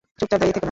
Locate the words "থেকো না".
0.53-0.59